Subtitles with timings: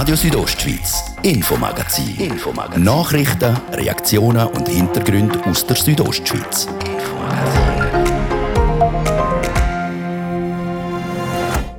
[0.00, 2.30] Radio Südostschweiz, Infomagazin.
[2.30, 2.84] Infomagazin.
[2.84, 6.68] Nachrichten, Reaktionen und Hintergründe aus der Südostschweiz.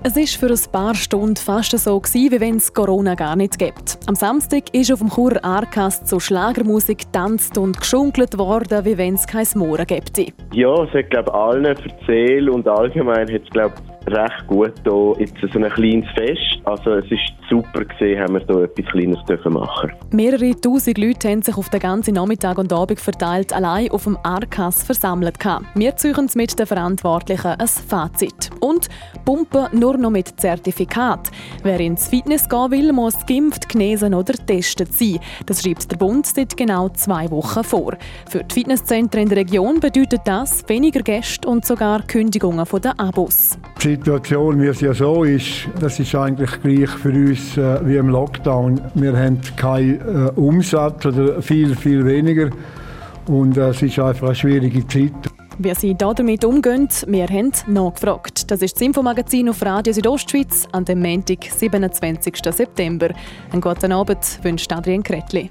[0.03, 3.57] Es war für ein paar Stunden fast so, gewesen, wie wenn es Corona gar nicht
[3.57, 3.97] gibt.
[4.05, 9.13] Am Samstag ist auf dem Churer Arcast zu Schlagermusik getanzt und geschunkelt worden, wie wenn
[9.13, 10.33] es kein Morgen gäbe.
[10.51, 13.75] Ja, es hat glaube allen erzählt und allgemein hat es glaube
[14.07, 16.61] recht gut hier jetzt so ein kleines Fest.
[16.65, 19.91] Also es ist super gesehen, haben wir hier etwas Kleines dürfen machen.
[20.11, 24.17] Mehrere tausend Leute haben sich auf den ganzen Nachmittag und Abend verteilt allein auf dem
[24.23, 25.37] Arkas versammelt.
[25.75, 28.49] Wir ziehen mit den Verantwortlichen ein Fazit.
[28.59, 28.89] Und
[29.25, 31.31] pumpen nur noch mit Zertifikat.
[31.63, 35.19] Wer ins Fitness gehen will, muss geimpft, genesen oder getestet sein.
[35.45, 37.97] Das schreibt der Bund seit genau zwei Wochen vor.
[38.29, 43.57] Für die Fitnesszentren in der Region bedeutet das weniger Gäste und sogar Kündigungen der Abos.
[43.95, 48.09] Situation, wie es ja so ist, das ist eigentlich gleich für uns äh, wie im
[48.09, 48.79] Lockdown.
[48.95, 52.49] Wir haben keinen äh, Umsatz oder viel, viel weniger.
[53.27, 55.13] Und äh, es ist einfach eine schwierige Zeit.
[55.57, 58.49] Wie sie damit umgehen, wir haben nachgefragt.
[58.49, 62.37] Das ist das Infomagazin auf Radio Südostschweiz an dem Montag, 27.
[62.51, 63.09] September.
[63.51, 65.49] Einen guten Abend wünscht Adrian Kretli.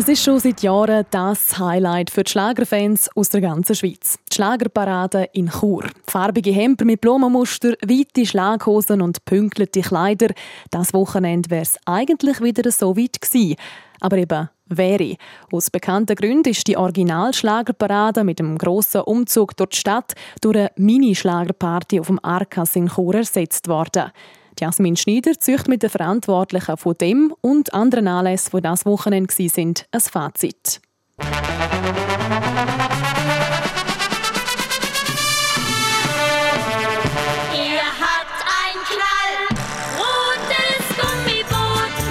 [0.00, 4.18] Es ist schon seit Jahren das Highlight für die Schlagerfans aus der ganzen Schweiz.
[4.32, 5.84] Die Schlagerparade in Chur.
[6.06, 10.28] Farbige Hemper mit Blumenmuster, weite Schlaghosen und pünktliche Kleider.
[10.70, 13.56] Das Wochenende wäre es eigentlich wieder so weit gewesen.
[14.00, 15.16] Aber eben wäre.
[15.52, 20.70] Aus bekannten Gründen ist die Originalschlagerparade mit einem grossen Umzug durch die Stadt durch eine
[20.76, 24.12] Mini-Schlagerparty auf dem Arkas in Chur ersetzt worden.
[24.58, 29.74] Jasmin Schneider zücht mit den Verantwortlichen von dem und anderen Anlässen, die das Wochenende waren,
[29.92, 30.80] ein Fazit.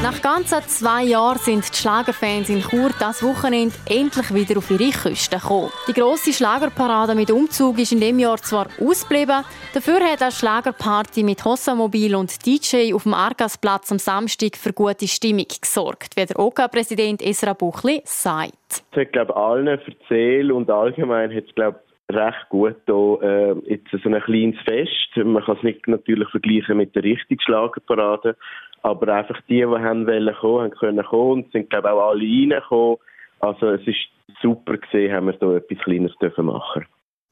[0.10, 4.90] Nach ganzen zwei Jahren sind die Schlagerfans in Chur das Wochenende endlich wieder auf ihre
[4.90, 5.70] Küste gekommen.
[5.88, 11.22] Die grosse Schlagerparade mit Umzug ist in dem Jahr zwar ausgeblieben, dafür hat eine Schlagerparty
[11.22, 16.40] mit Hossamobil und DJ auf dem Argasplatz am Samstag für gute Stimmung gesorgt, wie der
[16.40, 18.82] OK-Präsident Esra Buchli sagt.
[18.92, 21.82] Es hat, glaube allen erzählt und allgemein hat es, glaube
[22.12, 25.16] recht gut hier, äh, jetzt so ein kleines Fest.
[25.16, 28.36] Man kann es nicht natürlich vergleichen mit der richtigen Schlagerparade,
[28.84, 32.98] aber einfach die, die haben wollen kommen, können kommen und sind, glaube auch alle reingekommen.
[33.40, 34.10] Also es ist
[34.42, 36.86] super gesehen, haben wir hier etwas Kleines dürfen machen.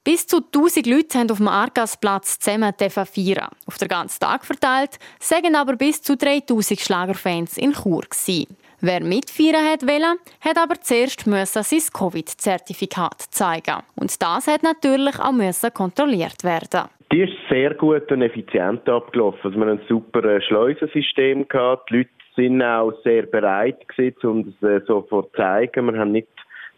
[0.04, 3.50] Bis zu 1000 Leute haben auf dem Argasplatz zusammen feiern.
[3.66, 8.56] Auf den ganzen Tag verteilt, sagen aber bis zu 3000 Schlagerfans in Chur gewesen.
[8.80, 13.82] Wer mitfeiern hat wollen, hat aber zuerst sein Covid-Zertifikat zeigen.
[13.96, 16.90] Und das hat natürlich auch kontrolliert werden.
[17.12, 19.40] Die ist sehr gut und effizient abgelaufen.
[19.44, 21.48] Also wir haben ein super äh, Schleusensystem.
[21.52, 25.92] Die Leute sind auch sehr bereit gewesen, um das äh, sofort zu zeigen.
[25.92, 26.28] Wir haben nicht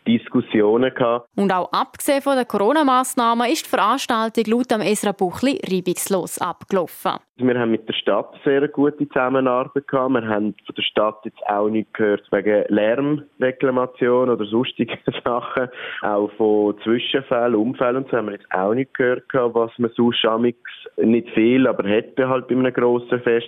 [0.10, 1.28] Diskussionen gehabt.
[1.36, 7.20] Und auch abgesehen von den Corona-Massnahmen ist die Veranstaltung laut am Esra Buchli reibungslos abgelaufen.
[7.38, 10.14] Wir haben mit der Stadt sehr gute Zusammenarbeit gehabt.
[10.14, 15.70] Wir haben von der Stadt jetzt auch nicht gehört wegen Lärmreklamation oder sonstigen Sachen.
[16.02, 20.26] Auch von Zwischenfällen, Unfällen und so haben wir jetzt auch nicht gehört was man sonst
[20.98, 23.48] nicht viel, aber hätte halt bei einem grossen Fest.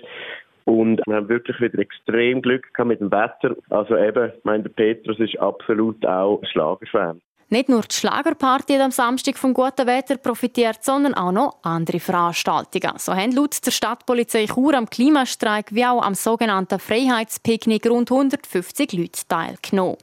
[0.64, 3.56] Und wir haben wirklich wieder extrem Glück gehabt mit dem Wetter.
[3.70, 7.20] Also eben, ich meine, der Petrus ist absolut auch ein Schlagerfan.
[7.52, 12.96] Nicht nur die Schlagerparty am Samstag vom guten Wetter profitiert, sondern auch noch andere Veranstaltungen.
[12.96, 18.94] So haben laut der Stadtpolizei Chur am Klimastreik wie auch am sogenannten Freiheitspicknick rund 150
[18.94, 19.98] Leute teilgenommen.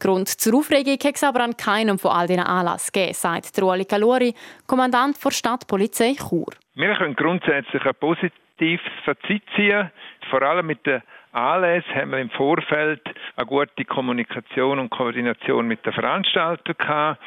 [0.00, 3.84] Grund zur Aufregung hat es aber an keinem von all diesen Anlass gegeben, sagt Ueli
[3.84, 4.34] Calori,
[4.66, 6.48] Kommandant der Stadtpolizei Chur.
[6.74, 9.90] Wir können grundsätzlich ein positives positives Fazit ziehen.
[10.28, 13.00] Vor allem mit den Anlässen haben wir im Vorfeld
[13.36, 17.20] eine gute Kommunikation und Koordination mit den Veranstaltern gehabt.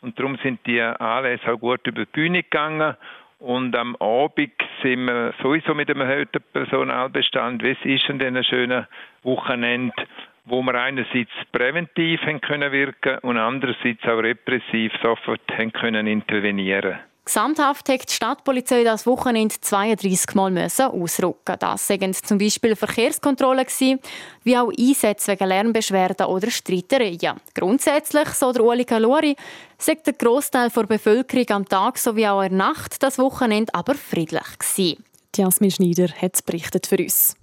[0.00, 2.96] Und darum sind die Anlässe auch gut über die Bühne gegangen.
[3.40, 4.52] Und am Abend
[4.82, 8.86] sind wir sowieso mit einem erhöhten Personalbestand, es ist an diesen schönen
[9.22, 9.94] Wochenende,
[10.44, 16.98] wo wir einerseits präventiv haben können wirken und andererseits auch repressiv sofort haben können intervenieren
[17.28, 21.56] Gesamthaft hat die Stadtpolizei das Wochenende 32 Mal ausrücken.
[21.58, 23.66] Das sind zum Beispiel Verkehrskontrollen
[24.44, 27.36] wie auch Einsätze wegen Lärmbeschwerden oder Streitereien.
[27.54, 29.36] Grundsätzlich, so der Uli Kalori,
[29.76, 33.94] sagt der Großteil der Bevölkerung am Tag sowie auch in der Nacht das Wochenende aber
[33.94, 34.96] friedlich.
[35.36, 37.36] Jasmin Schneider hat es berichtet für uns.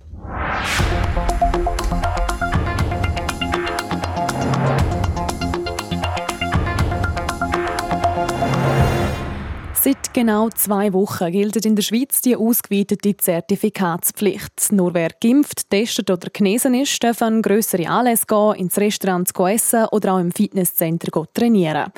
[9.85, 14.71] Seit genau zwei Wochen gilt in der Schweiz die ausgeweitete Zertifikatspflicht.
[14.71, 19.85] Nur wer geimpft, testet oder genesen ist, darf an grössere Anlässe gehen, ins Restaurant essen
[19.91, 21.91] oder auch im Fitnesscenter trainieren.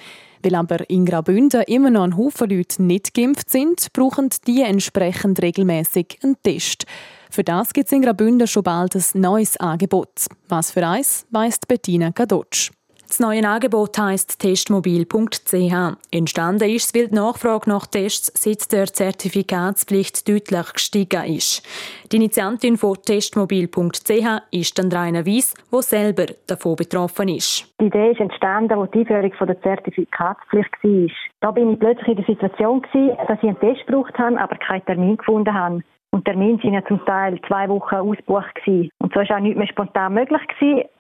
[0.44, 5.42] Weil aber in Graubünden immer noch ein Haufen Leute nicht geimpft sind, brauchen die entsprechend
[5.42, 6.84] regelmäßig einen Test.
[7.32, 10.26] Für das gibt es in Graubünden schon bald ein neues Angebot.
[10.50, 12.70] Was für eins, weiss Bettina Kadotsch.
[13.08, 15.74] Das neue Angebot heisst testmobil.ch.
[16.12, 21.64] Entstanden ist weil die Nachfrage nach Tests seit der Zertifikatspflicht deutlich gestiegen ist.
[22.12, 27.74] Die Initiantin von testmobil.ch ist Andreina Weiss, die selber davon betroffen ist.
[27.80, 31.08] Die Idee ist entstanden, als die Einführung der Zertifikatspflicht war.
[31.40, 34.84] Da bin ich plötzlich in der Situation, dass ich einen Test gebraucht habe, aber keinen
[34.84, 35.82] Termin gefunden habe.
[36.12, 38.60] Und Termine waren ja zum Teil zwei Wochen ausgebucht.
[38.66, 40.42] Und so war auch nichts mehr spontan möglich.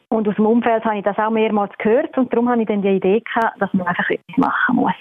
[0.10, 2.82] Und aus dem Umfeld habe ich das auch mehrmals gehört und darum habe ich dann
[2.82, 4.94] die Idee gehabt, dass man einfach etwas machen muss.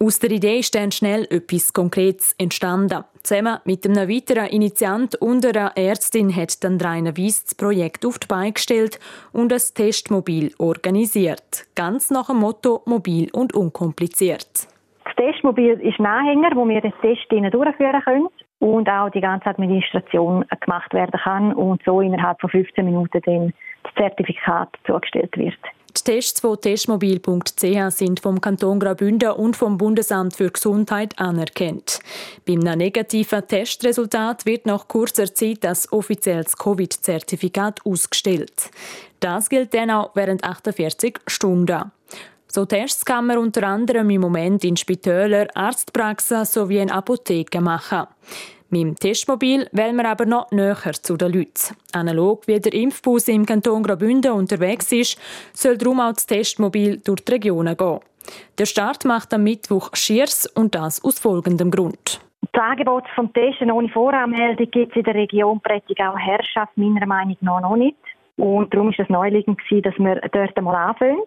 [0.00, 3.04] Aus der Idee ist dann schnell etwas Konkretes entstanden.
[3.22, 8.18] Zusammen mit einem weiteren Initiant und einer Ärztin hat dann Rainer Weiss das Projekt auf
[8.18, 8.98] die Beine gestellt
[9.32, 11.66] und ein Testmobil organisiert.
[11.74, 14.68] Ganz nach dem Motto mobil und unkompliziert.
[15.04, 18.28] Das Testmobil ist ein Anhänger, wo wir den Test durchführen können
[18.58, 23.52] und auch die ganze Administration gemacht werden kann und so innerhalb von 15 Minuten dann
[23.82, 25.58] das Zertifikat zugestellt wird.
[25.96, 32.00] Die Tests von testmobil.ch sind vom Kanton Graubünden und vom Bundesamt für Gesundheit anerkannt.
[32.46, 38.70] Beim negativen Testresultat wird nach kurzer Zeit das offizielles Covid-Zertifikat ausgestellt.
[39.20, 41.92] Das gilt dann auch während 48 Stunden.
[42.54, 48.06] So Tests kann man unter anderem im Moment in Spitälern, Arztpraxen sowie in Apotheken machen.
[48.70, 51.74] Mit dem Testmobil wollen wir aber noch näher zu den Leuten.
[51.92, 55.20] Analog wie der Impfbus im Kanton Graubünden unterwegs ist,
[55.52, 57.98] soll darum auch das Testmobil durch die Regionen gehen.
[58.56, 62.20] Der Start macht am Mittwoch Schiers und das aus folgendem Grund.
[62.52, 67.62] Das Angebot vom Testen ohne Voranmeldung gibt es in der Region Prättigau-Herrschaft meiner Meinung nach
[67.62, 67.96] noch nicht.
[68.36, 71.18] Und darum war es neuliegend, dass wir dort einmal anfangen.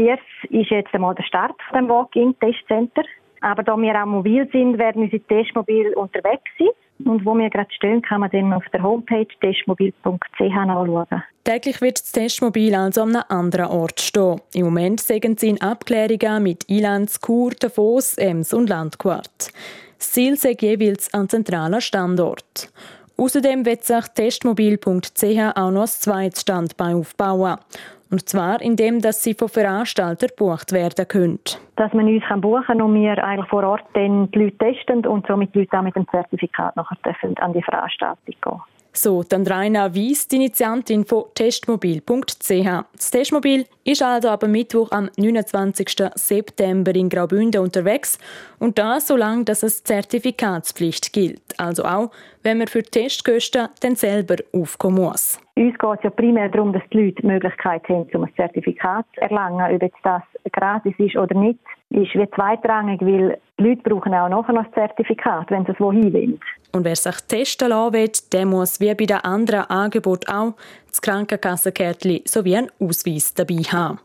[0.00, 3.02] Cheers ist jetzt einmal der Start des Walk-in-Testcenter.
[3.42, 6.68] Aber da wir auch mobil sind, werden unsere Testmobil unterwegs sein.
[7.04, 11.22] Und wo wir gerade stehen, kann man dann auf der Homepage testmobil.ch nachschauen.
[11.44, 14.40] Täglich wird das Testmobil also an einem anderen Ort stehen.
[14.54, 19.52] Im Moment sägen sie in Abklärungen mit Ilanz, Chur, Davos, Ems und Landquart.
[19.98, 22.70] Das Ziel sei jeweils an zentraler Standort.
[23.18, 27.58] Außerdem wird sich testmobil.ch auch noch ein zweites Standbein aufbauen.
[28.10, 31.38] Und zwar indem, dass sie von Veranstaltern gebucht werden können.
[31.76, 35.26] Dass man uns buchen kann und wir eigentlich vor Ort dann die Leute testen und
[35.26, 38.60] somit die Leute auch mit dem Zertifikat nachher dürfen an die Veranstaltung gehen.
[38.92, 42.84] So, dann Raina Weiss, die Initiantin von testmobil.ch.
[42.92, 45.86] Das Testmobil ist also ab Mittwoch am 29.
[46.14, 48.18] September in Graubünden unterwegs
[48.58, 51.42] und das solange dass es Zertifikatspflicht gilt.
[51.58, 52.10] Also auch,
[52.42, 55.38] wenn man für Testkosten dann selber aufkommen muss.
[55.56, 59.06] Uns geht es ja primär darum, dass die Leute die Möglichkeit haben, um ein Zertifikat
[59.14, 59.74] zu erlangen.
[59.74, 60.22] Ob jetzt das
[60.52, 61.58] gratis ist oder nicht,
[61.90, 66.12] ist wie zweitrangig, weil die Leute brauchen auch noch ein Zertifikat, wenn sie es wohin
[66.12, 66.40] wollen.
[66.72, 70.54] Und wer sich testen lassen will, der muss wie bei den anderen Angeboten auch
[70.88, 73.98] das Krankenkassenkärtchen sowie einen Ausweis dabei haben.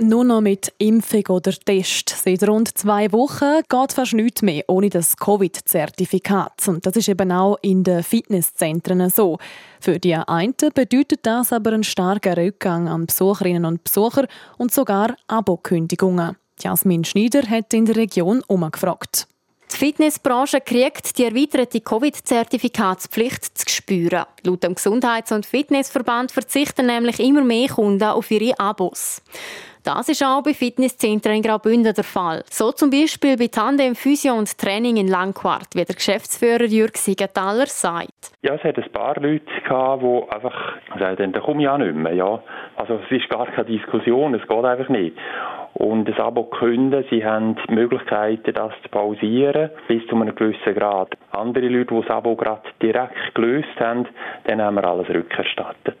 [0.00, 2.08] Nur noch mit Impfung oder Test.
[2.08, 6.68] Seit rund zwei Wochen geht fast nichts mehr ohne das Covid-Zertifikat.
[6.68, 9.38] Und das ist eben auch in den Fitnesszentren so.
[9.80, 14.26] Für die einen bedeutet das aber einen starken Rückgang an Besucherinnen und Besucher
[14.58, 16.36] und sogar Abokündigungen.
[16.60, 19.26] Jasmin Schneider hat in der Region umgefragt.
[19.72, 24.24] Die Fitnessbranche kriegt die erweiterte Covid-Zertifikatspflicht zu spüren.
[24.42, 29.22] Laut dem Gesundheits- und Fitnessverband verzichten nämlich immer mehr Kunden auf ihre Abos.
[29.84, 32.42] Das ist auch bei Fitnesszentren in Graubünden der Fall.
[32.50, 37.66] So zum Beispiel bei Tandem Physio und Training in Langquart, wie der Geschäftsführer Jürg Siegenthaler
[37.66, 38.32] sagt.
[38.42, 41.94] Ja, es hat ein paar Leute gehabt, die einfach sagen, da komme ich auch nicht
[41.94, 42.14] mehr.
[42.14, 42.42] Ja.
[42.76, 45.16] Also es ist gar keine Diskussion, es geht einfach nicht
[45.74, 47.04] und das Abo künden.
[47.10, 51.14] Sie haben die Möglichkeiten, das zu pausieren, bis zu einem gewissen Grad.
[51.30, 54.06] Andere Leute, die das Abo gerade direkt gelöst haben,
[54.44, 55.98] dann haben wir alles rückerstattet.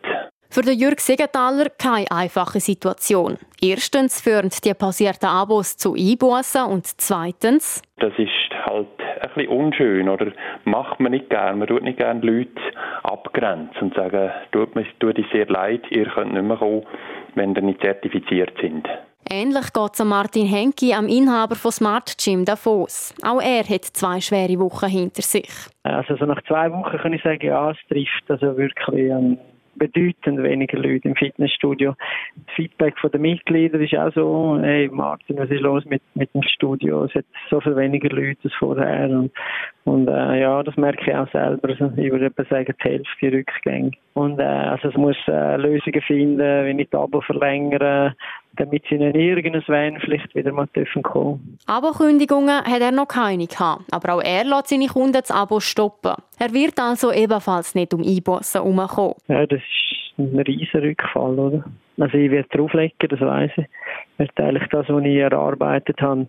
[0.52, 3.38] Für den Jürg Siegenthaler keine einfache Situation.
[3.62, 7.80] Erstens führen die pausierten Abos zu Einbußen und zweitens...
[7.98, 8.88] Das ist halt
[9.20, 10.32] ein bisschen unschön oder
[10.64, 11.60] macht man nicht gern.
[11.60, 12.60] Man tut nicht gern Leute
[13.04, 16.82] abgrenzen und sagen, tut mir tut sehr leid, ihr könnt nicht mehr kommen,
[17.36, 18.88] wenn ihr nicht zertifiziert sind.
[19.30, 23.14] Ähnlich geht es Martin Henke, am Inhaber von Smart Gym Davos.
[23.22, 25.48] Auch er hat zwei schwere Wochen hinter sich.
[25.84, 29.38] Also, also nach zwei Wochen kann ich sagen, ja, es trifft also wirklich ähm,
[29.76, 31.94] bedeutend weniger Leute im Fitnessstudio.
[32.34, 36.32] Das Feedback von den Mitgliedern ist auch so, hey Martin, was ist los mit, mit
[36.34, 37.04] dem Studio?
[37.04, 39.08] Es hat so viel weniger Leute als vorher.
[39.10, 39.30] Und,
[39.84, 41.68] und äh, ja, das merke ich auch selber.
[41.68, 43.92] Also, ich würde sagen, die Hälfte Rückgänge.
[44.14, 48.14] Und äh, also es muss äh, Lösungen finden, wie ich das Abo verlängern,
[48.60, 51.58] damit sie in irgendwann vielleicht wieder mal dürfen kommen.
[51.66, 56.14] Abo-Kündigungen hat er noch keine gehabt, aber auch er lässt seine Kunden das Abo stoppen.
[56.38, 59.14] Er wird also ebenfalls nicht um Einbossen herumkommen.
[59.28, 61.64] Ja, das ist ein riesen Rückfall, oder?
[61.98, 63.64] Also ich werde drauflegen, das weiss ich.
[63.64, 66.26] Ich werde eigentlich das, was ich erarbeitet habe,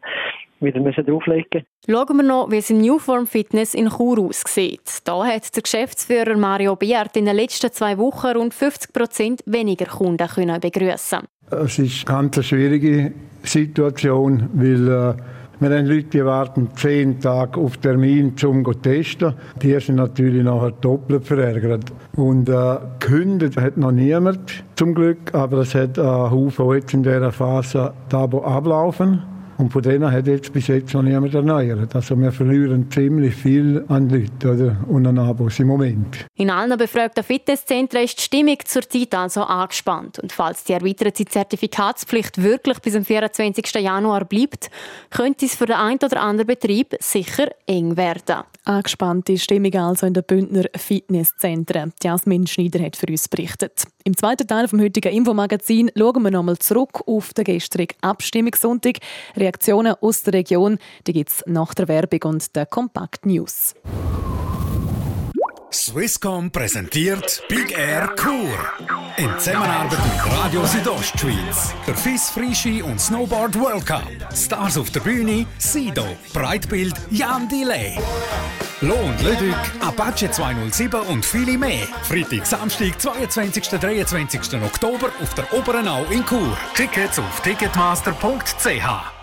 [0.62, 5.02] wieder müssen drauflegen Schauen wir noch, wie es im Newform Fitness in Chur aussieht.
[5.06, 9.86] Da hat der Geschäftsführer Mario Biert in den letzten zwei Wochen rund 50 Prozent weniger
[9.86, 11.28] Kunden können begrüßen.
[11.52, 13.12] Es ist eine ganz schwierige
[13.44, 15.14] Situation, weil äh,
[15.60, 19.34] wir haben Leute, die warten zehn Tage auf Termin, um zu testen.
[19.62, 21.92] Die sind natürlich nachher doppelt verärgert.
[22.16, 27.04] Und äh, gekündigt hat noch niemand, zum Glück, aber es hat einen Haufen, jetzt in
[27.04, 29.24] dieser Phase Abo ablaufen.
[29.62, 31.96] Und von denen hat jetzt bis jetzt noch niemand erneuert.
[31.96, 34.76] Also wir verlieren ziemlich viel an Leuten oder?
[34.88, 36.26] und an Abos im Moment.
[36.36, 40.18] In allen befragten Fitnesszentren ist die Stimmung zurzeit also angespannt.
[40.18, 43.72] Und falls die erweiterte Zertifikatspflicht wirklich bis zum 24.
[43.76, 44.72] Januar bleibt,
[45.12, 48.38] könnte es für den einen oder anderen Betrieb sicher eng werden.
[48.66, 51.94] Angespannte Stimmung also in den Bündner Fitnesszentren.
[52.02, 53.84] Jasmin Schneider hat für uns berichtet.
[54.04, 58.98] Im zweiten Teil vom heutigen Infomagazin schauen wir nochmal zurück auf den gestrigen Abstimmungssonntag.
[59.36, 63.76] Reaktionen aus der Region die gibt es nach der Werbung und der Kompakt News.
[65.74, 68.50] Swisscom präsentiert Big Air Kur.
[69.16, 71.74] In Zusammenarbeit mit Radio Südostschweiz.
[71.88, 74.04] Der FIS Frischi und Snowboard World Cup.
[74.36, 77.98] Stars auf der Bühne, Sido, Breitbild, Jan Delay.
[78.82, 81.88] Lohn Lüdück, Apache 207 und viele mehr.
[82.04, 83.70] Freitag, Samstag, 22.
[83.70, 84.62] 23.
[84.62, 86.58] Oktober auf der Oberen Au in Chur.
[86.76, 89.21] Tickets auf ticketmaster.ch.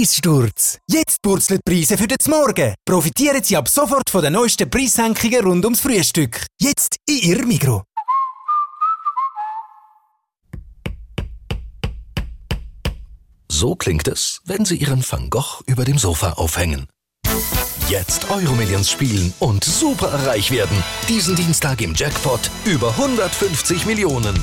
[0.00, 0.78] Preissturz.
[0.88, 2.74] Jetzt purzelt die Preise für den Morgen.
[2.86, 6.46] Profitieren Sie ab sofort von den neuesten Preissenkungen rund ums Frühstück.
[6.58, 7.82] Jetzt in Ihrem Migro.
[13.52, 16.86] So klingt es, wenn Sie Ihren Van Gogh über dem Sofa aufhängen.
[17.90, 20.82] Jetzt Euromillions spielen und super reich werden.
[21.10, 24.34] Diesen Dienstag im Jackpot über 150 Millionen.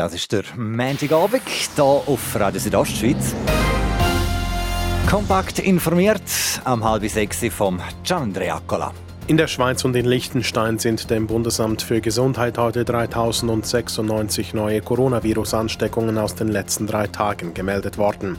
[0.00, 3.34] Das ist der Montagabend hier auf Radio Südostschweiz.
[5.06, 6.22] Kompakt informiert
[6.64, 8.94] am halb sechs vom Gianandrea Accola.
[9.26, 16.16] In der Schweiz und in Liechtenstein sind dem Bundesamt für Gesundheit heute 3096 neue Coronavirus-Ansteckungen
[16.16, 18.38] aus den letzten drei Tagen gemeldet worden.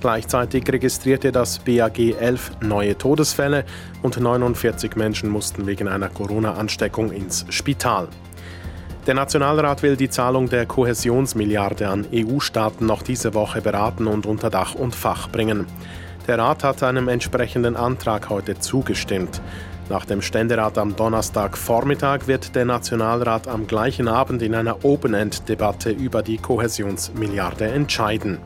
[0.00, 3.64] Gleichzeitig registrierte das BAG 11 neue Todesfälle
[4.02, 8.08] und 49 Menschen mussten wegen einer Corona-Ansteckung ins Spital.
[9.06, 14.50] Der Nationalrat will die Zahlung der Kohäsionsmilliarde an EU-Staaten noch diese Woche beraten und unter
[14.50, 15.66] Dach und Fach bringen.
[16.26, 19.40] Der Rat hat einem entsprechenden Antrag heute zugestimmt.
[19.88, 26.22] Nach dem Ständerat am Donnerstagvormittag wird der Nationalrat am gleichen Abend in einer Open-End-Debatte über
[26.22, 28.38] die Kohäsionsmilliarde entscheiden.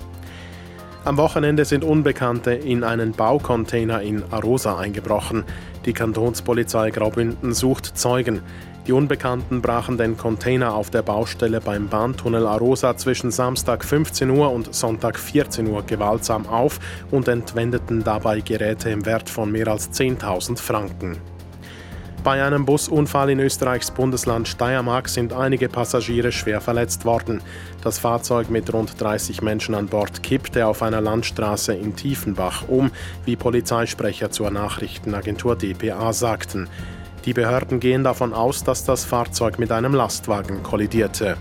[1.04, 5.44] Am Wochenende sind Unbekannte in einen Baucontainer in Arosa eingebrochen.
[5.84, 8.40] Die Kantonspolizei Graubünden sucht Zeugen.
[8.86, 14.52] Die Unbekannten brachen den Container auf der Baustelle beim Bahntunnel Arosa zwischen Samstag 15 Uhr
[14.52, 16.78] und Sonntag 14 Uhr gewaltsam auf
[17.10, 21.16] und entwendeten dabei Geräte im Wert von mehr als 10.000 Franken.
[22.24, 27.42] Bei einem Busunfall in Österreichs Bundesland Steiermark sind einige Passagiere schwer verletzt worden.
[27.82, 32.90] Das Fahrzeug mit rund 30 Menschen an Bord kippte auf einer Landstraße in Tiefenbach um,
[33.24, 36.68] wie Polizeisprecher zur Nachrichtenagentur dpa sagten.
[37.24, 41.36] Die Behörden gehen davon aus, dass das Fahrzeug mit einem Lastwagen kollidierte.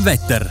[0.00, 0.46] Wetter.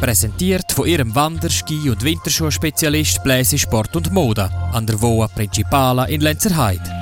[0.00, 6.06] Präsentiert von ihrem Wander-, Ski- und Winterschuhspezialist Bläse Sport und Mode an der Voa Principala
[6.06, 6.95] in Lenzerheide.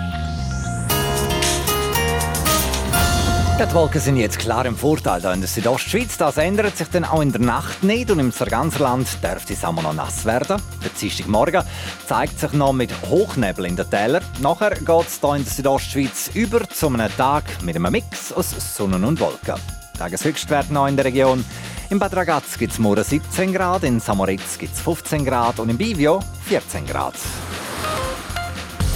[3.59, 6.17] Die Wolken sind jetzt klar im Vorteil hier in der Südostschweiz.
[6.17, 9.65] Das ändert sich dann auch in der Nacht nicht und im ganzen Land dürfte es
[9.65, 10.61] auch noch nass werden.
[10.83, 11.63] Der Dienstagmorgen
[12.07, 14.25] zeigt sich noch mit Hochnebel in den Tälern.
[14.41, 18.77] Nachher geht es hier in der Südostschweiz über zu einem Tag mit einem Mix aus
[18.77, 19.61] Sonne und Wolken.
[19.99, 21.45] Tageshöchstwert noch in der Region
[21.91, 25.69] in Bad Ragaz gibt es morgen 17 Grad, in Samoritz gibt es 15 Grad und
[25.69, 27.15] in Bivio 14 Grad.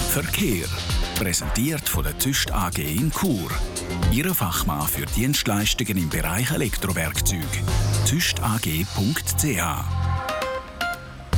[0.09, 0.67] Verkehr.
[1.19, 3.51] Präsentiert von der Züst AG in Chur.
[4.09, 7.41] Ihre Fachmann für Dienstleistungen im Bereich Elektrowerkzeug.
[8.05, 9.59] züstag.ch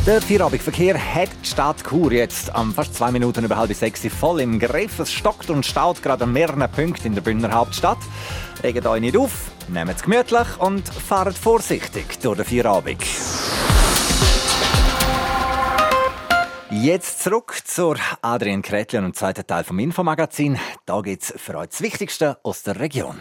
[0.05, 4.41] der Feierabendverkehr hat die Stadt Chur jetzt am fast zwei Minuten über halb sechs voll
[4.41, 4.99] im Griff.
[4.99, 7.99] Es stockt und staut gerade an mehreren Punkten in der Bündner Hauptstadt.
[8.63, 13.01] Regt euch nicht auf, nehmt es gemütlich und fahrt vorsichtig durch den Feierabend.
[16.73, 20.57] Jetzt zurück zur Adrian Kretli und zweiten Teil vom Infomagazin.
[20.85, 23.19] Da geht es für euch das Wichtigste aus der Region.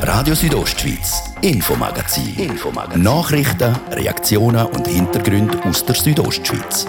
[0.00, 2.36] Radio Südostschweiz, Infomagazin.
[2.38, 3.02] Infomagazin.
[3.02, 6.86] Nachrichten, Reaktionen und Hintergründe aus der Südostschweiz.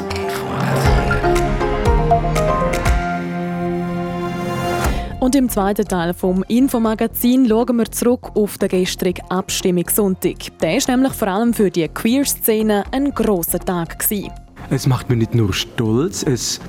[5.31, 10.59] Und im zweiten Teil vom Infomagazin schauen wir zurück auf den gestrigen Abstimmungssonntag.
[10.59, 13.97] Der war nämlich vor allem für die Queer-Szene ein grosser Tag.
[13.97, 14.29] Gewesen.
[14.69, 16.59] Es macht mich nicht nur stolz, es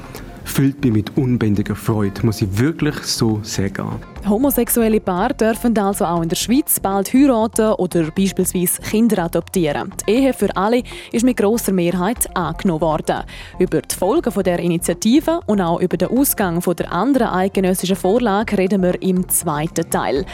[0.44, 4.00] füllt mich mit unbändiger Freude, muss ich wirklich so sagen.
[4.28, 9.92] Homosexuelle Paare dürfen also auch in der Schweiz bald heiraten oder beispielsweise Kinder adoptieren.
[10.06, 13.24] Die Ehe für alle ist mit grosser Mehrheit angenommen worden.
[13.58, 18.82] Über die Folgen der Initiative und auch über den Ausgang der anderen eidgenössischen Vorlage reden
[18.82, 20.24] wir im zweiten Teil.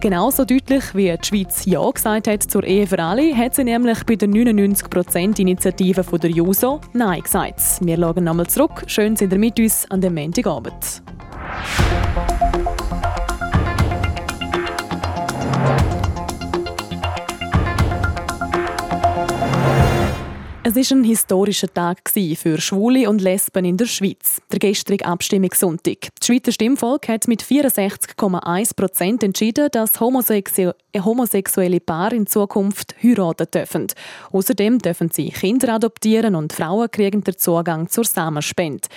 [0.00, 4.04] Genauso deutlich wie die Schweiz Ja gesagt hat zur Ehe für alle, hat sie nämlich
[4.04, 7.60] bei der 99%-Initiative der JUSO Nein gesagt.
[7.80, 8.84] Wir schauen nochmal zurück.
[8.86, 11.02] Schön sind ihr mit uns an dem Montagabend.
[20.68, 24.42] Es war ein historischer Tag für Schwule und Lesben in der Schweiz.
[24.52, 26.08] Der gestrige Abstimmungssonntag.
[26.18, 33.46] Das Schweizer Stimmvolk hat mit 64,1 Prozent entschieden, dass homosexu homosexuelle Paare in Zukunft heiraten
[33.50, 33.86] dürfen.
[34.30, 38.88] Außerdem dürfen sie Kinder adoptieren und Frauen kriegen den Zugang zur Samenspende.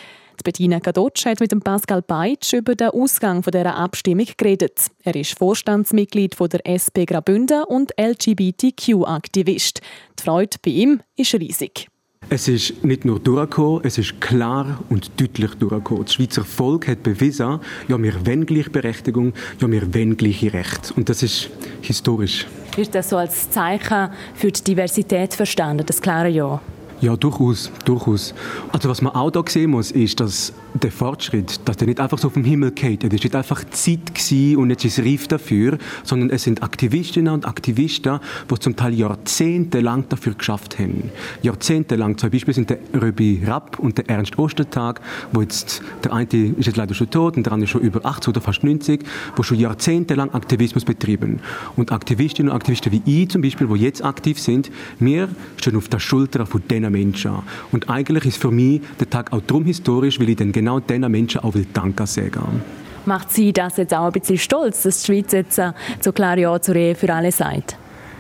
[0.43, 4.87] Bettina Kadotsch hat mit dem Pascal Beitsch über den Ausgang dieser Abstimmung geredet.
[5.03, 9.81] Er ist Vorstandsmitglied der SP Graubünden und LGBTQ-Aktivist.
[10.19, 11.87] Die Freude bei ihm ist riesig.
[12.29, 16.05] Es ist nicht nur durchgekommen, es ist klar und deutlich durchgekommen.
[16.05, 20.93] Das Schweizer Volk hat bewiesen, ja, wir wollen Gleichberechtigung, ja, wir wollen gleiche Rechte.
[20.93, 21.49] Und das ist
[21.81, 22.47] historisch.
[22.75, 26.61] Wird das so als Zeichen für die Diversität verstanden, das klare Ja?
[27.01, 28.35] Ja, durchaus, durchaus.
[28.71, 32.19] Also was man auch da sehen muss, ist, dass der Fortschritt, dass der nicht einfach
[32.19, 33.03] so vom Himmel geht.
[33.03, 37.33] Es war nicht einfach Zeit gewesen und jetzt ist reif dafür, sondern es sind Aktivistinnen
[37.33, 41.09] und Aktivisten, die zum Teil jahrzehntelang dafür geschafft haben.
[41.41, 42.19] Jahrzehntelang.
[42.19, 46.67] Zum Beispiel sind der Röbi Rapp und der Ernst Ostertag, wo jetzt, der eine ist
[46.67, 49.03] jetzt leider schon tot und der andere schon über 80 oder fast 90,
[49.35, 51.39] wo schon jahrzehntelang Aktivismus betrieben.
[51.75, 55.89] Und Aktivistinnen und Aktivisten wie ich zum Beispiel, die jetzt aktiv sind, wir stehen auf
[55.89, 57.31] der Schulter von diesen Menschen.
[57.71, 61.09] Und eigentlich ist für mich der Tag auch darum historisch, weil ich dann genau diesen
[61.11, 62.61] Menschen auch will Danke sagen.
[63.05, 66.37] Macht Sie das jetzt auch ein bisschen stolz, dass die Schweiz jetzt äh, so klar
[66.37, 67.75] Ja zur Ehe für alle sagt?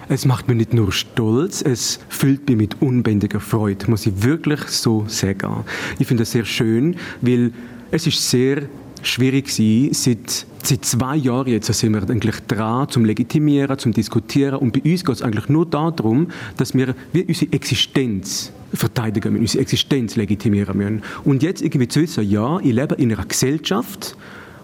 [0.09, 4.61] Es macht mich nicht nur stolz, es füllt mich mit unbändiger Freude, muss ich wirklich
[4.63, 5.63] so sagen.
[5.99, 7.53] Ich finde das sehr schön, weil
[7.91, 8.63] es ist sehr
[9.03, 9.93] schwierig war.
[9.93, 14.59] Seit, seit zwei Jahren jetzt sind wir eigentlich dran, zum Legitimieren, zum Diskutieren.
[14.59, 19.41] Und bei uns geht es eigentlich nur darum, dass wir wie unsere Existenz verteidigen müssen,
[19.41, 21.03] unsere Existenz legitimieren müssen.
[21.23, 24.15] Und jetzt irgendwie zu wissen, ja, ich lebe in einer Gesellschaft,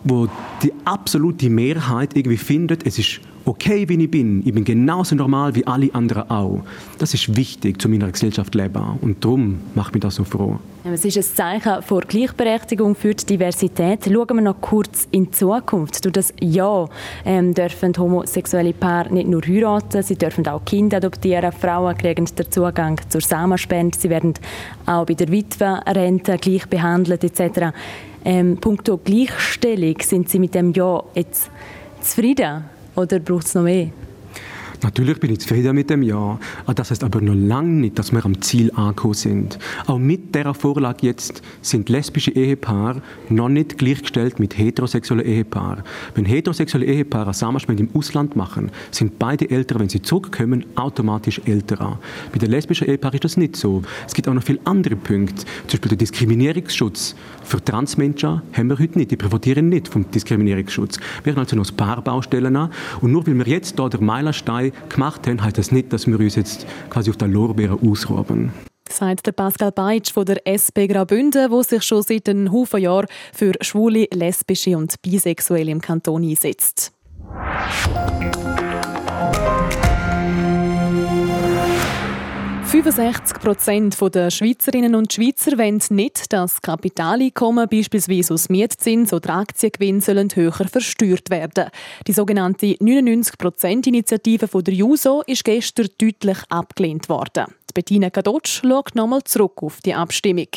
[0.03, 0.27] wo
[0.63, 4.43] die absolute Mehrheit irgendwie findet, es ist okay, wie ich bin.
[4.45, 6.61] Ich bin genauso normal wie alle anderen auch.
[6.97, 10.59] Das ist wichtig zu meiner Gesellschaft leben und darum macht mich das so froh.
[10.83, 14.05] Es ist ein Zeichen für Gleichberechtigung, für die Diversität.
[14.05, 16.03] Schauen wir noch kurz in die Zukunft.
[16.05, 16.87] Durch das Ja
[17.25, 22.51] ähm, dürfen homosexuelle Paare nicht nur heiraten, sie dürfen auch Kinder adoptieren, Frauen kriegen den
[22.51, 24.33] Zugang zur Samenspende, sie werden
[24.85, 27.73] auch bei der Witwenrente gleich behandelt etc.
[28.29, 31.49] Ähm, punkto Gleichstellung, sind Sie mit dem Ja jetzt
[32.01, 32.65] zufrieden?
[32.93, 33.91] Oder braucht es noch mehr?
[34.83, 36.39] Natürlich bin ich zufrieden mit dem Ja.
[36.75, 39.57] Das heißt aber noch lange nicht, dass wir am Ziel angekommen sind.
[39.87, 45.83] Auch mit dieser Vorlage jetzt sind lesbische Ehepaare noch nicht gleichgestellt mit heterosexuellen Ehepaaren.
[46.13, 51.99] Wenn heterosexuelle Ehepaare Samenspende im Ausland machen, sind beide Eltern, wenn sie zurückkommen, automatisch älter.
[52.31, 53.81] Bei den lesbischen Ehepaaren ist das nicht so.
[54.05, 55.43] Es gibt auch noch viele andere Punkte.
[55.67, 57.15] Zum Beispiel der Diskriminierungsschutz.
[57.47, 59.09] Für Transmenschen haben wir heute nicht.
[59.09, 60.99] Die profitieren nicht vom Diskriminierungsschutz.
[61.23, 62.73] Wir haben also noch ein paar Baustellen an.
[62.99, 66.19] Und nur weil wir jetzt hier der Meilenstein gemacht haben, heißt das nicht, dass wir
[66.19, 68.51] uns jetzt quasi auf der Lorbeeren ausruhen.
[68.89, 73.07] Sagt der Pascal Beitsch von der SP Graubünden, der sich schon seit einem Haufen Jahren
[73.33, 76.91] für Schwule, Lesbische und Bisexuelle im Kanton einsetzt.
[82.67, 90.01] 65 Prozent der Schweizerinnen und Schweizer wollen nicht, dass Kapitaleinkommen beispielsweise aus Mietzins oder Aktiengewinn
[90.35, 91.69] höher versteuert werden.
[92.05, 97.45] Die sogenannte 99-Prozent-Initiative der JUSO ist gestern deutlich abgelehnt worden.
[97.73, 100.49] Bettina Kadotsch schaut nochmal zurück auf die Abstimmung.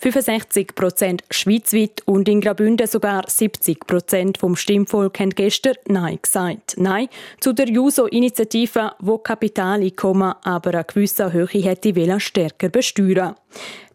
[0.00, 6.76] 65 Prozent schweizweit und in Graubünden sogar 70 Prozent vom Stimmvolk haben gestern Nein gesagt.
[6.78, 7.08] Nein
[7.40, 13.34] zu der JUSO-Initiative, wo Kapitaleinkommen aber eine gewisse Höhe hätte stärker besteuern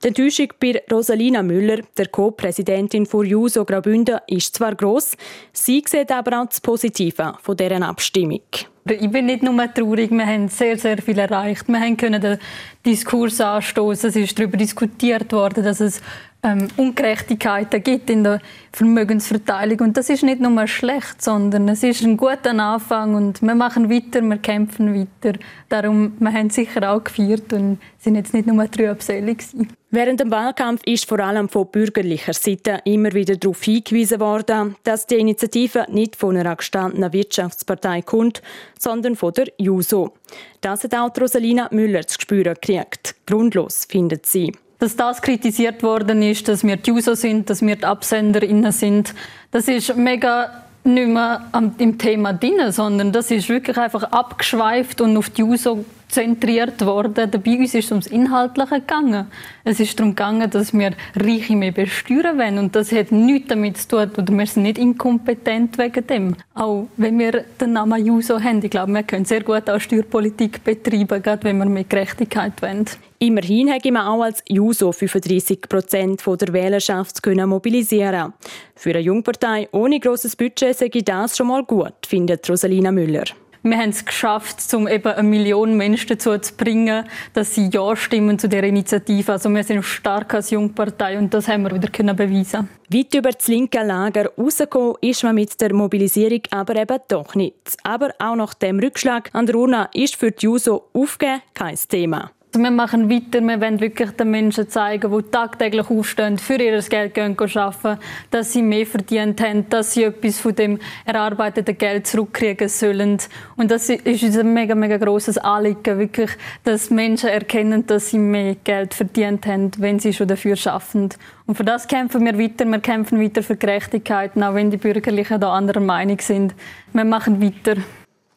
[0.03, 5.15] die Enttäuschung bei Rosalina Müller, der Co-Präsidentin von JUSO Graubünden, ist zwar gross,
[5.51, 8.41] sie sieht aber auch das Positive von dieser Abstimmung.
[8.85, 11.69] Ich bin nicht nur traurig, wir haben sehr, sehr viel erreicht.
[11.69, 12.37] Wir können den
[12.85, 14.09] Diskurs anstoßen.
[14.09, 16.01] Es ist darüber diskutiert worden, dass es
[16.43, 18.39] ähm, Ungerechtigkeiten gibt in der
[18.71, 19.79] Vermögensverteilung.
[19.79, 23.89] Und das ist nicht nur schlecht, sondern es ist ein guter Anfang und wir machen
[23.89, 25.37] weiter, wir kämpfen weiter.
[25.69, 29.69] Darum, wir haben sicher auch gefeiert und sind jetzt nicht nur trübselig gewesen.
[29.89, 35.05] Während dem Wahlkampf ist vor allem von bürgerlicher Seite immer wieder darauf hingewiesen worden, dass
[35.05, 38.41] die Initiative nicht von einer gestandenen Wirtschaftspartei kommt,
[38.77, 40.13] sondern von der JUSO.
[40.61, 43.15] Das hat auch Rosalina Müller zu spüren gekriegt.
[43.27, 47.75] Grundlos findet sie dass das kritisiert worden ist, dass wir die User sind, dass wir
[47.75, 49.13] die AbsenderInnen sind.
[49.51, 51.41] Das ist mega nicht mehr
[51.77, 55.77] im Thema drin, sondern das ist wirklich einfach abgeschweift und auf die User
[56.13, 57.29] zentriert worden.
[57.29, 59.27] Bei uns ist es ums Inhaltliche gegangen.
[59.63, 62.59] Es ist darum gegangen, dass wir Reiche mehr besteuern wollen.
[62.59, 66.35] Und das hat nichts damit zu tun, oder wir sind nicht inkompetent wegen dem.
[66.53, 70.63] Auch wenn wir den Namen Juso haben, ich glaube, wir können sehr gut auch Steuerpolitik
[70.63, 72.85] betreiben, gerade wenn wir mehr Gerechtigkeit wollen.
[73.19, 78.33] Immerhin hätte man auch als Juso 35 Prozent der Wählerschaft mobilisieren
[78.75, 83.23] Für eine Jungpartei ohne grosses Budget sei das schon mal gut, findet Rosalina Müller
[83.63, 87.95] wir haben es geschafft, um eben eine Million Menschen dazu zu bringen, dass sie Ja
[87.95, 89.31] stimmen zu der Initiative.
[89.31, 92.67] Also wir sind stark als Jungpartei und das haben wir wieder können beweisen.
[92.89, 97.77] Weit über das linke Lager rausgekommen ist man mit der Mobilisierung aber eben doch nicht.
[97.83, 102.31] Aber auch nach dem Rückschlag an der Urna ist für die JUSO aufgeben kein Thema.
[102.55, 106.79] Also wir machen weiter, wir wollen wirklich den Menschen zeigen, die tagtäglich aufstehen, für ihr
[106.83, 112.05] Geld gehen arbeiten, dass sie mehr verdient haben, dass sie etwas von dem erarbeiteten Geld
[112.05, 113.17] zurückkriegen sollen.
[113.55, 116.29] Und das ist unser mega, mega grosses Anliegen, wirklich,
[116.63, 121.09] dass Menschen erkennen, dass sie mehr Geld verdient haben, wenn sie schon dafür arbeiten.
[121.47, 125.41] Und für das kämpfen wir weiter, wir kämpfen weiter für Gerechtigkeit, auch wenn die Bürgerlichen
[125.41, 126.53] da anderer Meinung sind.
[126.93, 127.81] Wir machen weiter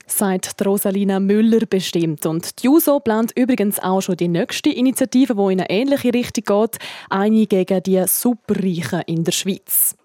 [0.06, 2.26] sagt Rosalina Müller bestimmt.
[2.26, 6.44] Und die JUSO plant übrigens auch schon die nächste Initiative, die in eine ähnliche Richtung
[6.44, 6.78] geht,
[7.10, 9.96] eine gegen die Superreichen in der Schweiz.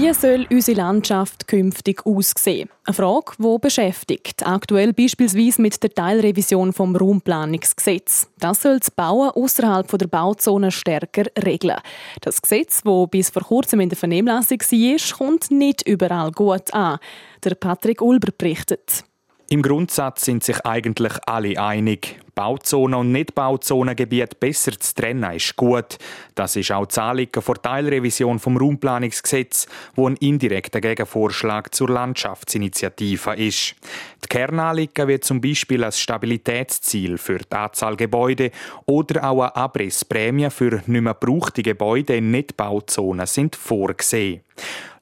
[0.00, 2.68] Wie soll unsere Landschaft künftig aussehen?
[2.84, 4.46] Eine Frage, die beschäftigt.
[4.46, 8.28] Aktuell beispielsweise mit der Teilrevision vom Raumplanungsgesetz.
[8.38, 11.78] Das soll das Bauen außerhalb der Bauzone stärker regeln.
[12.20, 17.00] Das Gesetz, das bis vor kurzem in der Vernehmlassung war, kommt nicht überall gut an.
[17.42, 19.02] Der Patrick Ulber berichtet.
[19.50, 22.20] Im Grundsatz sind sich eigentlich alle einig.
[22.34, 25.96] Bauzonen und Nicht-Bauzonengebiete besser zu trennen ist gut.
[26.34, 33.36] Das ist auch das Anliegen der Teilrevision vom Raumplanungsgesetz, wo ein indirekter Gegenvorschlag zur Landschaftsinitiative
[33.36, 33.74] ist.
[34.22, 38.50] Die Kernanliegen wie zum Beispiel ein Stabilitätsziel für die Anzahl Gebäude
[38.84, 44.42] oder auch eine Abrissprämie für nicht mehr gebrauchte Gebäude in Nicht-Bauzonen sind vorgesehen.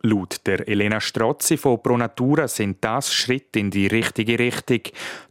[0.08, 4.82] Laut der Elena Strozzi von Pronatura sind das Schritte in die richtige Richtung.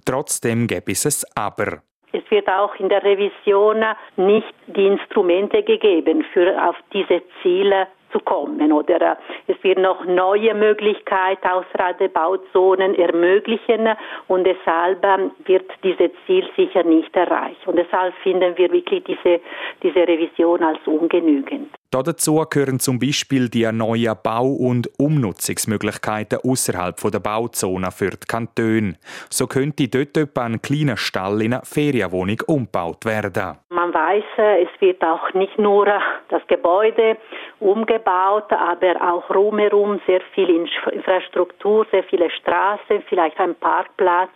[0.05, 1.81] Trotzdem gäbe es es aber.
[2.11, 3.83] Es wird auch in der Revision
[4.15, 8.71] nicht die Instrumente gegeben, für auf diese Ziele zu kommen.
[8.71, 13.89] Oder es wird noch neue Möglichkeiten außerhalb der Bauzonen ermöglichen
[14.27, 17.67] und deshalb ähm, wird dieses Ziel sicher nicht erreicht.
[17.67, 19.41] Und deshalb finden wir wirklich diese,
[19.83, 21.74] diese Revision als ungenügend.
[22.03, 28.95] Dazu gehören zum Beispiel die neuen Bau- und Umnutzungsmöglichkeiten außerhalb der Bauzone für die Kantone.
[29.29, 33.57] So könnte dort etwa ein kleiner Stall in eine Ferienwohnung umgebaut werden.
[33.69, 37.17] Man weiß, äh, es wird auch nicht nur äh, das Gebäude
[37.59, 40.49] umgebaut, aber auch rumherum sehr viel
[40.91, 44.31] Infrastruktur, sehr viele Straßen, vielleicht ein Parkplatz.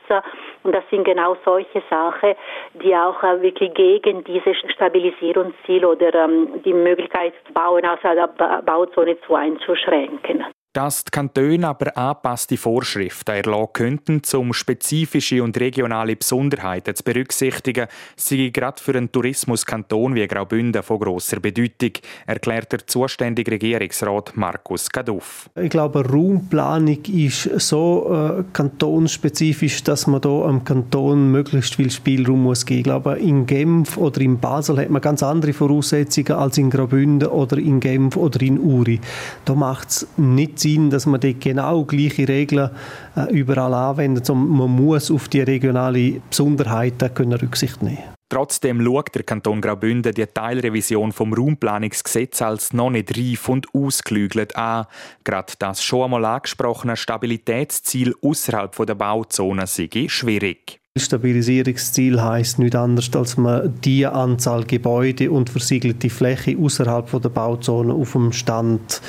[0.64, 2.36] Und das sind genau solche Sachen,
[2.84, 9.18] die auch äh, wirklich gegen dieses Stabilisierungsziel oder ähm, die Möglichkeit Bauen außerhalb der Bauzone
[9.22, 10.46] zu einzuschränken.
[10.72, 17.88] Dass die Kantone aber angepasste Vorschriften erlassen könnten, um spezifische und regionale Besonderheiten zu berücksichtigen,
[18.16, 21.94] sei gerade für einen Tourismuskanton wie Graubünden von grosser Bedeutung,
[22.28, 25.50] erklärt der zuständige Regierungsrat Markus Kaduff.
[25.56, 32.44] Ich glaube, Raumplanung ist so äh, kantonsspezifisch, dass man da am Kanton möglichst viel Spielraum
[32.44, 32.80] muss geben.
[32.80, 37.28] Ich glaube, in Genf oder in Basel hat man ganz andere Voraussetzungen als in Graubünden
[37.28, 39.02] oder in Genf oder in Uri.
[39.46, 42.70] Da macht es nicht Sinn, dass man die genau gleiche Regeln
[43.16, 48.20] äh, überall anwendet, sondern man muss auf die regionale Besonderheiten Rücksicht nehmen.
[48.32, 54.56] Trotzdem schaut der Kanton Graubünden die Teilrevision vom Raumplanungsgesetz als noch nicht reif und ausgelügelt
[54.56, 54.86] an.
[55.24, 60.79] Gerade das schon einmal angesprochene Stabilitätsziel außerhalb der Bauzone sei schwierig.
[60.98, 67.94] Stabilisierungsziel heißt nicht anders, als man die Anzahl Gebäude und versiegelte Fläche außerhalb der Bauzone
[67.94, 69.02] auf dem Stand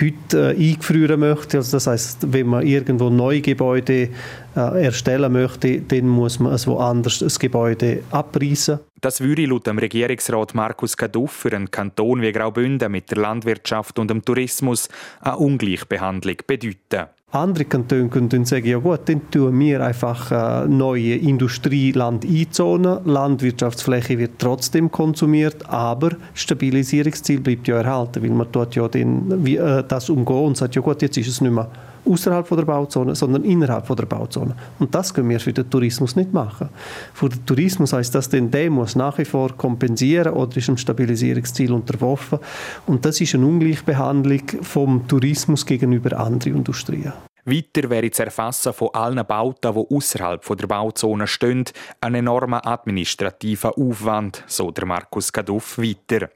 [0.00, 1.58] heute äh, eingefrieren möchte.
[1.58, 4.08] Also das heißt, wenn man irgendwo neue Gebäude
[4.56, 8.80] äh, erstellen möchte, dann muss man es woanders das Gebäude abreißen.
[9.00, 13.98] Das würde laut dem Regierungsrat Markus Kaduff für einen Kanton wie Graubünden mit der Landwirtschaft
[13.98, 14.88] und dem Tourismus
[15.20, 17.08] eine Ungleichbehandlung bedeuten.
[17.32, 22.98] Andere Kantone können sagen, ja gut, dann tun wir einfach äh, neue Industrieland einzonen.
[23.04, 29.58] Landwirtschaftsfläche wird trotzdem konsumiert, aber Stabilisierungsziel bleibt ja erhalten, weil man dort ja den, wie,
[29.58, 31.68] äh, das umgehen und sagt, ja gut, jetzt ist es nicht mehr
[32.04, 34.54] außerhalb der Bauzone, sondern innerhalb der Bauzone.
[34.78, 36.68] Und das können wir für den Tourismus nicht machen.
[37.14, 40.76] Für den Tourismus heißt das, denn der muss nach wie vor kompensieren oder ist dem
[40.76, 42.38] Stabilisierungsziel unterworfen.
[42.86, 47.12] Und das ist eine Ungleichbehandlung vom Tourismus gegenüber anderen Industrien.
[47.44, 51.64] Weiter wäre das Erfassen von allen Bauten, die außerhalb der Bauzone stehen,
[52.00, 56.28] ein enormer administrativer Aufwand, so der Markus Kaduff weiter.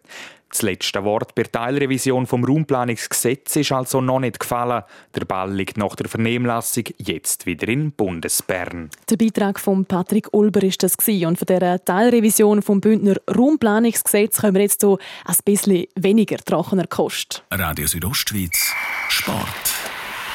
[0.54, 4.84] Das letzte Wort bei der Teilrevision vom Raumplanungsgesetz ist also noch nicht gefallen.
[5.16, 8.88] Der Ball liegt nach der Vernehmlassung jetzt wieder in Bundesbern.
[9.10, 14.54] Der Beitrag von Patrick Ulber ist das und von der Teilrevision vom Bündner Raumplanungsgesetz können
[14.54, 17.42] wir jetzt so ein bisschen weniger trockener Kost.
[17.50, 18.72] Radio Südostschweiz
[19.08, 19.74] Sport.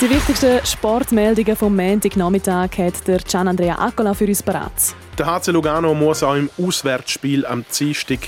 [0.01, 4.95] Die wichtigsten Sportmeldungen vom Montagnachmittag hat der Gian Andrea Accola für uns parat.
[5.17, 8.19] Der HC Lugano muss auch im Auswärtsspiel am Dienstag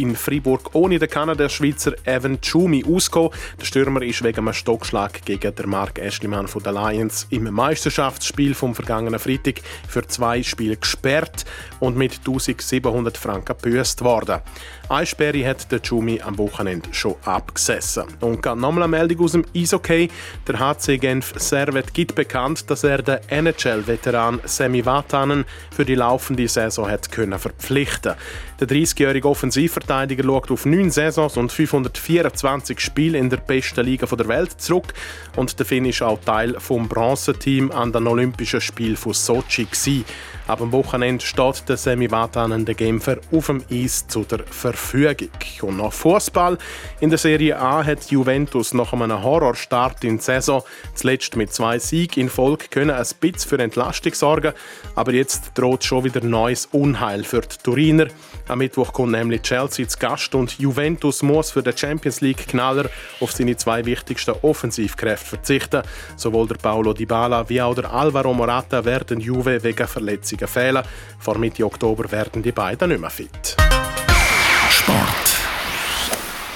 [0.00, 3.30] in Fribourg ohne den Kanada-Schweizer Evan Chumi ausgekommen.
[3.60, 8.54] Der Stürmer ist wegen einem Stockschlag gegen den Mark Eschlimann von den Lions im Meisterschaftsspiel
[8.54, 11.44] vom vergangenen Freitag für zwei Spiele gesperrt
[11.80, 14.40] und mit 1700 Franken gebüßt worden.
[14.88, 18.04] Eine Sperre hat der Chumi am Wochenende schon abgesessen.
[18.20, 20.08] Und gerade nochmal eine Meldung aus dem Eishockey.
[20.48, 26.48] Der HC Genf Servet gibt bekannt, dass er den NHL-Veteran Semi Vatanen für die laufende
[26.48, 28.14] Saison hat können verpflichten
[28.58, 34.28] Der 30-jährige Offensivverteidiger schaut auf neun Saisons und 524 Spiele in der besten Liga der
[34.28, 34.94] Welt zurück.
[35.36, 39.64] Und der Finn ist auch Teil vom Bronzeteam an den Olympischen Spielen von Sochi.
[39.64, 40.04] Gewesen.
[40.46, 45.30] Ab dem Wochenende steht der Semi Vatanen, der Genfer, auf dem Eis zu der Verfügung.
[45.62, 46.58] Und noch Fußball.
[47.00, 50.62] In der Serie A hat Juventus nach einem Horrorstart in die Saison
[50.94, 54.52] zuletzt mit zwei Siegen in Folge können ein bisschen für Entlastung sorgen.
[54.94, 58.08] Aber jetzt droht schon wieder neues Unheil für die Turiner.
[58.48, 62.90] Am Mittwoch kommt nämlich Chelsea zu Gast und Juventus muss für den Champions League Knaller
[63.20, 65.82] auf seine zwei wichtigsten Offensivkräfte verzichten.
[66.16, 70.84] Sowohl der Paulo Dybala wie auch der Alvaro Morata werden Juve wegen Verletzungen fehlen.
[71.18, 73.56] Vor Mitte Oktober werden die beiden nicht mehr fit.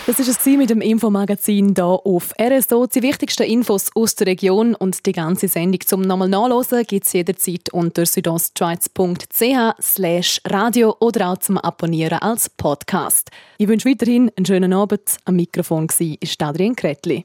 [0.06, 2.86] Das war es mit dem Infomagazin hier auf RSO.
[2.86, 7.14] Die wichtigsten Infos aus der Region und die ganze Sendung zum nochmal nachlesen gibt es
[7.14, 13.30] jederzeit unter südostschweiz.ch radio oder auch zum Abonnieren als Podcast.
[13.56, 15.16] Ich wünsche weiterhin einen schönen Abend.
[15.24, 17.24] Am Mikrofon war Adrian Kretli.